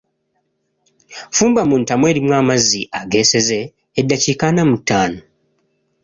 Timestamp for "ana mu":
4.49-4.75